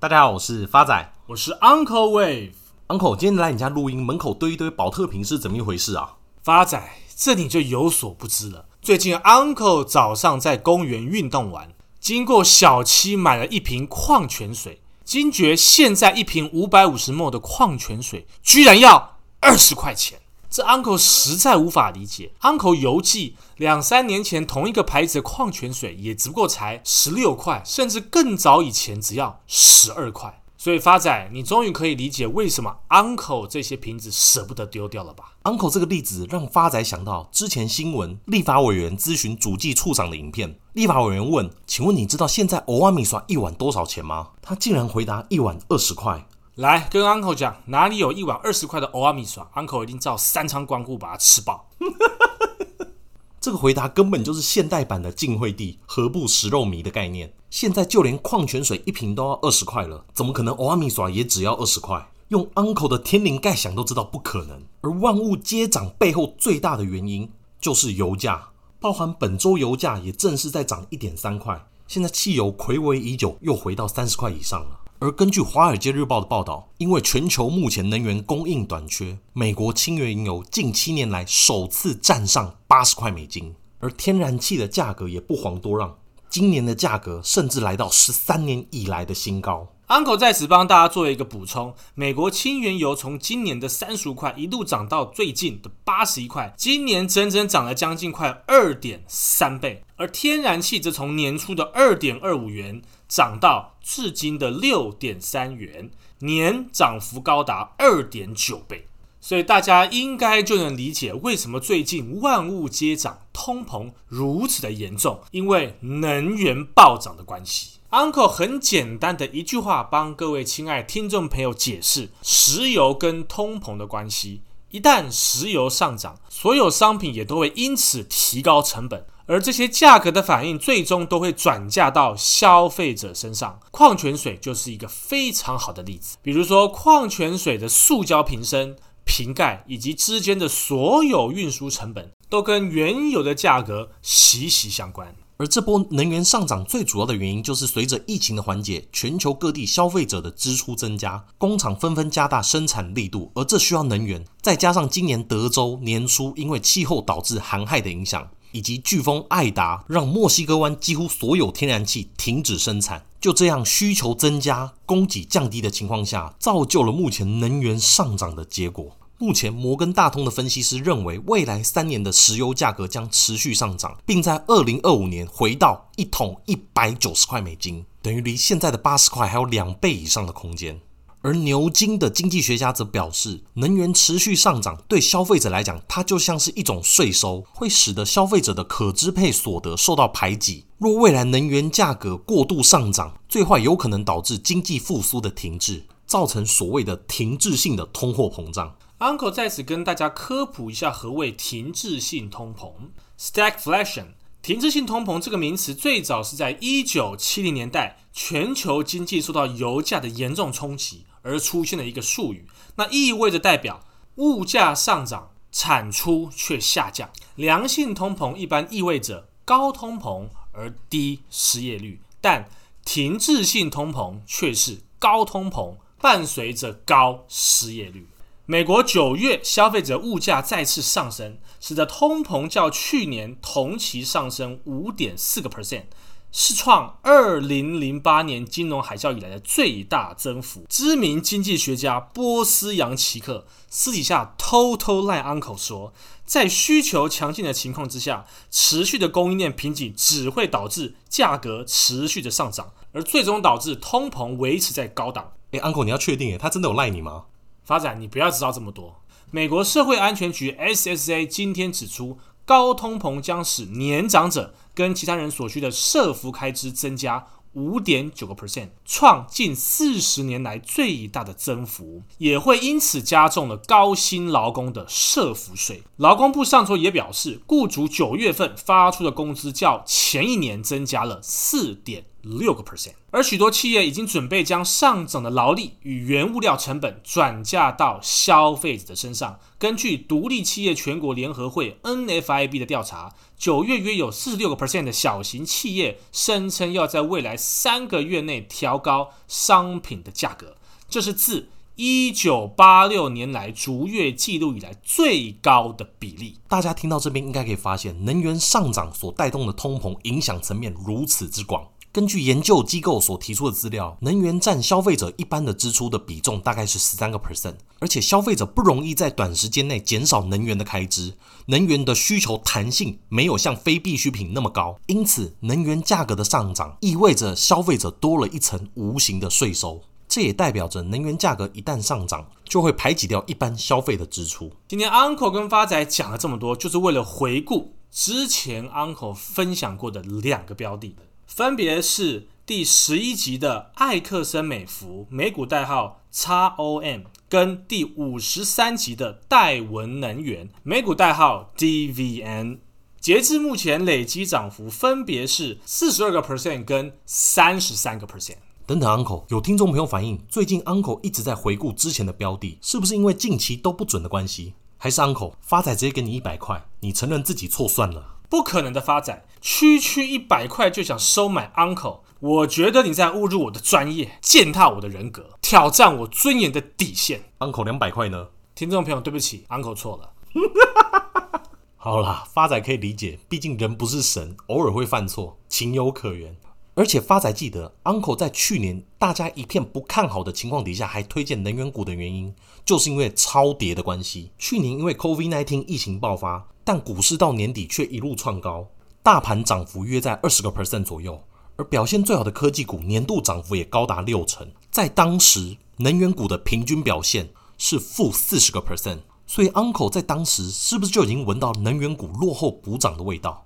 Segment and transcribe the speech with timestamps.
[0.00, 2.52] 大家好，我是发仔，我是 Uncle Wave。
[2.88, 6.14] Uncle，今天来你家录音，门口堆一堆保特瓶是怎么一回事啊？
[6.42, 6.82] 发仔，
[7.14, 8.64] 这你就有所不知了。
[8.80, 20.18] 最近 Uncle 早上在公园运动完，经过小七买了一瓶矿泉水，惊觉现在一瓶五百五十 ml 的矿泉水居然要二十块钱。
[20.50, 22.32] 这 uncle 实在无法理解。
[22.40, 30.42] uncle 邮寄两三年前同一个牌子的矿泉水也只不过才十六块，甚至更早以前只要十二块。
[30.58, 40.58] 所以发仔，你终于可以理解为什么 uncle 这些瓶子舍不得丢掉了吧？uncle 这个例子让发仔想到之前新闻立法委员咨询主计处长的影片。
[40.74, 46.26] 立法委员问：“请问你知道现在欧阿米刷一碗多少钱吗？”他竟然回答：“一碗二十块。”
[46.60, 51.70] 来跟 uncle 讲，哪里有一碗二十块的欧阿米刷？uncle 一定照三餐光顾把它吃饱。
[53.40, 57.32] 这个回答根本就是现代版的晋惠帝何不食肉糜的概念。
[57.48, 62.06] 现在就连矿泉水一瓶都要二十块了，怎么可能欧阿米刷也只要二十块？
[62.28, 64.62] 用 uncle 的天灵盖想都知道不可能。
[64.82, 71.66] 而万物皆涨背后最大的原因就是油价，包含本周油价也正式在涨一点三块。
[71.88, 74.79] 现在汽油睽违已久，又回到三十块以上了。
[75.00, 85.96] 而根据《华尔街日报》的报道，因为全球目前能源供应短缺，美国轻原油近七年来首次站上八十块美金，而天然气的价格也不遑多让，
[86.28, 89.68] 今年的价格甚至来到十三年以来的新高。
[89.88, 102.82] Uncle 在此帮大家做一个补充：美国轻原油从今年的三十五块一路涨到最近的八十一块，今年整整涨了将近快二点三倍，而天然气则从年初的二点二五元。
[103.10, 108.86] 涨到至今的六点三元，年涨幅高达二点九倍，
[109.20, 117.80] 所以大家应该就能理解为什么最近万物皆涨，通膨如此的严重，因为能源暴涨的关系。
[117.90, 129.04] Uncle 很简单的一句话帮各位亲爱听众朋友解释石油跟通膨的关系：一旦石油上涨，所有商品也都会因此提高成本。
[129.30, 133.60] 而这些价格的反应，最终都会转嫁到消费者身上。
[133.70, 136.16] 矿泉水就是一个非常好的例子。
[136.20, 138.74] 比如说，矿泉水的塑胶瓶身、
[139.04, 145.14] 瓶盖以及之间的所有运输成本，都跟原油的价格息息相关。
[145.36, 154.24] 而这波能源上涨最主要的原因，就是随着疫情的缓解，全球各地消费者的支出增加，工厂纷纷加大生产力度，而这需要能源。
[154.42, 158.28] 再加上今年德州年初因为气候导致寒害的影响。
[158.52, 168.96] 以及飓风艾达让墨西哥湾几乎所有天然气停止生产，就这样需求增加、供给降低的情况下，造就了目前能源上涨的结果。
[169.18, 180.80] 目前摩根大通的分析师认为，未来三年的石油价格将持续上涨，并在二零二五年回到一桶一百九十块美金，等于离现在的八十块还有两倍以上的空间。
[181.22, 190.64] 而牛津的经济学家则表示，能源持续上涨对消费者来讲，它就像是一种税收，会使得消费者的可支配所得受到排挤。
[190.78, 198.74] 若未来能源价格过度上涨，最坏有可能导致经济复苏的停滞，造成所谓的停滞性的通货膨胀。
[199.00, 202.70] Uncle 在此跟大家科普一下何谓停滞性通膨
[203.18, 204.06] （Stagflation）。
[204.42, 211.04] 停滞性通膨这个名词最早是在一九七零年代，全球经济受到油价的严重冲击。
[211.22, 213.80] 而出现的一个术语，那意味着代表
[214.16, 217.10] 物价上涨，产出却下降。
[217.36, 222.48] 良性通膨一般意味着高通膨而低失业率，但
[222.84, 228.06] 停滞性通膨却是高通膨伴随着高失业率。
[228.46, 235.84] 美国九月消费者物价再次上升，使得通膨较去年同期上升五点四个 percent。
[236.32, 240.64] 是创二零零八年金融海啸以来的最大增幅。
[240.68, 245.92] 知名经济学家波斯扬奇克私底下偷偷赖 uncle 说，
[246.24, 255.32] 在需求强劲的情况之下，持续的供应链瓶颈只会导致价格持续的上涨，而最终导致通膨维持在高档。
[255.50, 257.24] 哎，uncle，你要确定诶，他真的有赖你吗？
[257.64, 259.02] 发展，你不要知道这么多。
[259.32, 262.18] 美国社会安全局 SSA 今天指出。
[262.50, 275.84] 高通膨将使年长者跟其他人所需的社服开支增加五点九个 percent，创近四十年来最大的增幅，也会因此加重了高薪劳工的社服税。
[275.96, 289.38] 劳工部上周也表示，雇主九月份发出的工资较前一年增加了四点六个 percent，而许多企业已经准备将上涨的劳力与原物料成本转嫁到消费者的身上。
[289.58, 300.56] 根据独立企业全国联合会 NFIB 的调查，九月约有四十六个 percent 的小型企业声称要在未来三个月内调高商品的价格，
[300.88, 306.38] 这是自一九八六年来逐月记录以来最高的比例。
[306.46, 311.66] 大家听到这边应该可以发现，能源上涨所带动的通膨影响层面如此之广。
[311.92, 321.12] 根据研究机构所提出的资料，能源占消费者一般的支出的比重大概是十三个 percent，而且消费者不容易在短时间内减少能源的开支，
[321.46, 334.52] 能源的需求弹性没有像非必需品那么高，因此能源价格的上涨意味着消费者多了一层无形的税收，这也代表着能源价格一旦上涨，就会排挤掉一般消费的支出。
[334.68, 340.94] 今天 Uncle 跟发仔讲了这么多，就是为了回顾之前 Uncle 分享过的两个标的。
[341.30, 352.58] 分别是第十一集的艾克森美孚美股代号 XOM，跟第五十三集的戴文能源美股代号 DVN。
[353.00, 358.38] 截至目前，累积涨幅分别是四十二个 percent 跟三十三个 percent。
[358.66, 364.54] 等等，Uncle 有听众朋友反映，最近 Uncle 一直在回顾之前的标的，是不是因为近期都不准的关系？
[364.76, 368.16] 还是 Uncle 发财直接给你一百块，你承认自己错算了？
[368.30, 377.24] 不可能的，发展，区区一百块就想收买 Uncle，我觉得你在侮辱我的专业，践踏我的人格，挑战我尊严的底线。
[377.40, 378.28] Uncle 两百块呢？
[378.54, 380.12] 听众朋友，对不起，Uncle 错了。
[381.76, 386.36] 好啦，发仔可以理解，毕竟人不是神，偶尔会犯错，情有可原。
[386.80, 392.34] 而且发仔记得，Uncle 在去年大家一片不看好的情况底下，还推荐能源股的原因，
[392.64, 394.30] 就是因为超跌的关系。
[394.38, 398.66] 去年因为 COVID-19 疫情爆发，但股市到年底却一路创高，
[399.02, 401.22] 大盘涨幅约在二十个 percent 左右，
[401.56, 404.50] 而表现最好的科技股年度涨幅也高达六成。
[404.70, 407.28] 在当时，能源股的平均表现
[407.58, 413.44] 是负四十个 percent，所以 Uncle 在当时是不是就已经闻到能源股落后补涨的味道？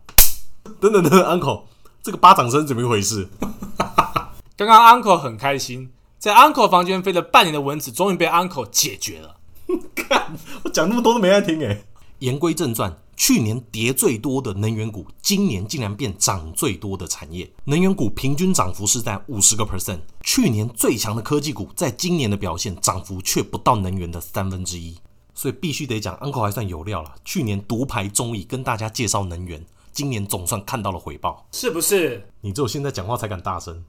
[0.80, 1.62] 等等等等，Uncle。
[2.04, 3.26] 这个巴掌声怎么一回事？
[4.58, 9.36] 刚刚 Uncle 很开心，在 Uncle 房间飞了半年的蚊子，终于被 Uncle 解决了。
[9.96, 11.82] 看我讲那么多都没爱听诶。
[12.18, 17.50] 言归正传，去年跌最多的能源股，今年竟然变涨最多的产业。
[17.64, 20.00] 能源股平均涨幅是在五十个 percent。
[20.20, 24.94] 去年最强的科技股，在今年的表现涨幅却不到能源的三分之一。
[25.34, 27.14] 所以必须得讲，Uncle 还算有料了。
[27.24, 29.64] 去年独排众议跟大家介绍能源。
[29.94, 32.28] 今年总算看到了回报，是不是？
[32.40, 33.84] 你只有现在讲话才敢大声。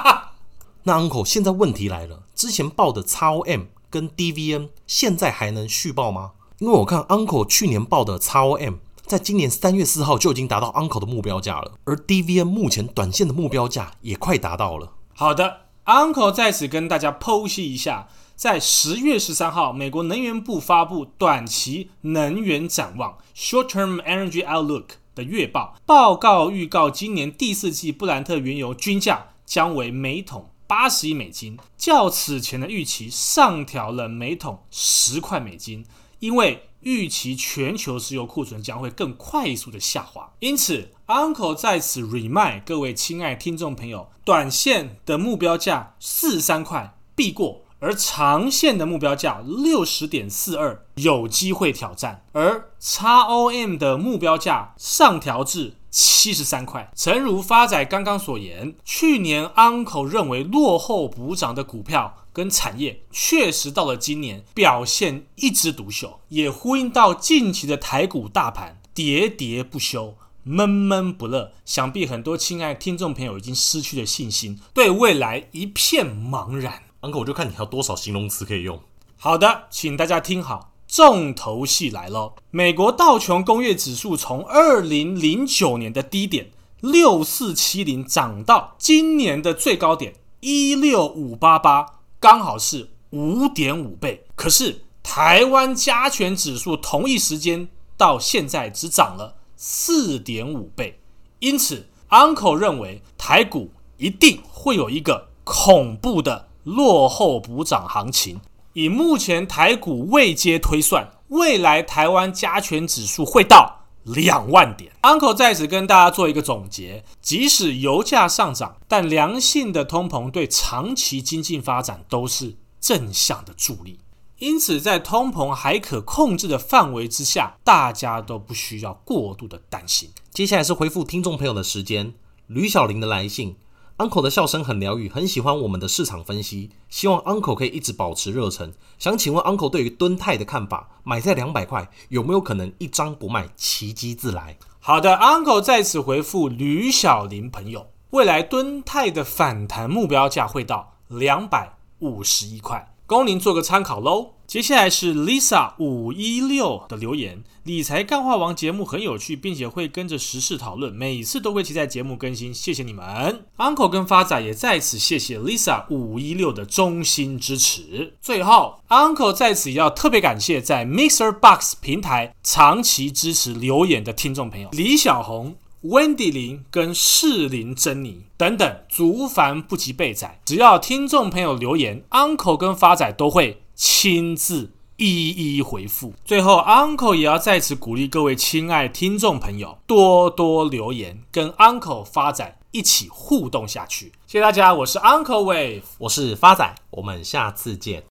[0.84, 6.32] 那 Uncle，现在问题来了，之前报的 XOM 跟 DVN 现在还能续报吗？
[6.58, 14.94] 因为我看 Uncle 去年报的 XOM，在今年三月四号就已经达到 Uncle 的目标价了，而 DVN 目前短线的目标价也快达到了。
[15.12, 24.84] 好的，Uncle 在此跟大家剖析一下，在十月十三号，美国能源部发布短期能源展望 （Short-term Energy Outlook）。
[25.16, 35.86] 的月报报告预告，今年第四季布兰特原油均价将为每桶八十亿美金，较此前的预期上调了每桶十块美金，
[36.18, 40.30] 因为预期全球石油库存将会更快速的下滑。
[40.40, 47.62] 因此，Uncle 在此 remind 各位亲爱听众朋友，短线的目标价四十三块必过。
[47.78, 56.90] 而长线的目标价六十点四二有机会挑战，而 XOM 的目标价上调至七十三块。
[56.94, 71.52] 诚如发仔刚刚所言，去年 Uncle 认为落后补涨的股票跟产业，确实到了今年表现一枝独秀，也呼应到近期的台股大盘喋喋不休、闷闷不乐。
[71.66, 76.82] 想必很多亲爱听众朋友已经失去了信心，对未来一片茫然。
[77.06, 78.80] Uncle，我就看你还有多少形容词可以用。
[79.16, 82.34] 好的，请大家听好，重头戏来喽。
[82.50, 94.26] 美国道琼工业指数从二零零九年的低点六四七零涨到今年的最高点一六五八八，刚好是五点五倍。
[94.34, 100.98] 可是台湾加权指数同一时间到现在只涨了四点五倍，
[101.38, 106.48] 因此 Uncle 认为台股一定会有一个恐怖的。
[106.66, 108.40] 落后补涨行情，
[108.72, 114.90] 以目前台股位阶推算，未来台湾加权指数会到两万点。
[115.02, 124.00] Uncle 在此跟大家做一个总结：即使油价上涨，但良性的通膨对长期经济发展都是正向的助力。
[124.38, 130.10] 因此，在通膨还可控制的范围之下，大家都不需要过度的担心。
[130.32, 132.12] 接下来是回复听众朋友的时间，
[132.48, 133.54] 吕小玲的来信。
[133.98, 138.74] Uncle 的笑声很疗愈，很喜欢我们的市场分析，希望 Uncle 可以一直保持热忱。
[138.98, 144.58] 想请问 Uncle 对于敦泰的看法，买在两百块有没有可能一张不卖，奇迹自来？
[144.80, 154.32] 好的，Uncle 在此回复吕小林朋友，未来敦泰的反弹目标价会到两百五十一块，供您做个参考喽。
[154.46, 163.44] 接下来是 Lisa 五一六的留言，理财干话王节目很有趣，并且会跟着时事讨论，每次都会期待节目更新，谢谢你们。
[163.56, 168.14] Uncle 跟发仔也在此谢谢 Lisa 五一六的衷心支持。
[168.22, 175.56] 最后，Uncle 在此也要特别感谢在 Mixer Box 平台长期支持留言的听众朋友李小红。
[175.82, 180.40] Wendy 林跟士林珍妮等等，足繁不及备载。
[180.44, 186.14] 只要听众朋友留言，Uncle 跟发仔都会亲自一一回复。
[186.24, 194.06] 最后，Uncle 也要在此鼓励各位亲爱听众朋友，多多留言，跟 Uncle 发仔一起互动下去。
[194.26, 198.06] 谢谢大家，我是 Uncle Wave，我是发仔，我们下次见。